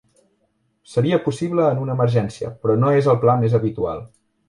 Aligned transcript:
Seria 0.93 1.19
possible 1.27 1.67
en 1.75 1.83
una 1.83 1.99
emergència, 1.99 2.53
però 2.65 2.81
no 2.83 2.97
és 3.05 3.15
el 3.15 3.25
pla 3.27 3.41
més 3.45 3.63
habitual. 3.63 4.07